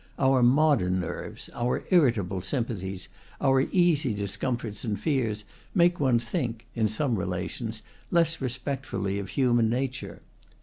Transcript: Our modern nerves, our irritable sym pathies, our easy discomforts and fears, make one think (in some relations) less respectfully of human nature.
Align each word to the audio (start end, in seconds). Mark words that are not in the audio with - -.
Our 0.17 0.41
modern 0.41 0.99
nerves, 0.99 1.51
our 1.53 1.85
irritable 1.91 2.41
sym 2.41 2.65
pathies, 2.65 3.07
our 3.39 3.61
easy 3.71 4.15
discomforts 4.15 4.83
and 4.83 4.99
fears, 4.99 5.43
make 5.75 5.99
one 5.99 6.17
think 6.17 6.65
(in 6.73 6.89
some 6.89 7.17
relations) 7.19 7.83
less 8.09 8.41
respectfully 8.41 9.19
of 9.19 9.29
human 9.29 9.69
nature. 9.69 10.23